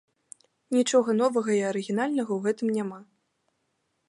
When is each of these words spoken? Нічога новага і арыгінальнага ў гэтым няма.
Нічога 0.77 1.15
новага 1.21 1.51
і 1.57 1.61
арыгінальнага 1.73 2.27
ў 2.33 2.39
гэтым 2.49 2.67
няма. 2.79 2.99